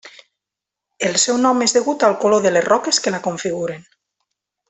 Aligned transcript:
El 1.09 1.19
seu 1.23 1.37
nom 1.43 1.61
és 1.65 1.75
degut 1.75 2.05
al 2.09 2.17
color 2.25 2.43
de 2.47 2.53
les 2.55 2.67
roques 2.69 3.01
que 3.07 3.13
la 3.17 3.21
configuren. 3.29 3.87